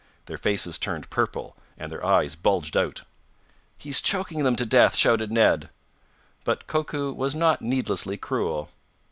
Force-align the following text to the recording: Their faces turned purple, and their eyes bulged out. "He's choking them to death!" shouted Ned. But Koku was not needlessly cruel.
Their 0.25 0.39
faces 0.39 0.79
turned 0.79 1.11
purple, 1.11 1.55
and 1.77 1.91
their 1.91 2.03
eyes 2.03 2.33
bulged 2.33 2.75
out. 2.75 3.03
"He's 3.77 4.01
choking 4.01 4.43
them 4.43 4.55
to 4.55 4.65
death!" 4.65 4.95
shouted 4.95 5.31
Ned. 5.31 5.69
But 6.43 6.65
Koku 6.65 7.13
was 7.13 7.35
not 7.35 7.61
needlessly 7.61 8.17
cruel. 8.17 8.69